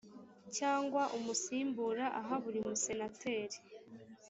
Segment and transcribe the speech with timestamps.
[0.57, 3.57] cyangwa umusimbura aha buri musenateri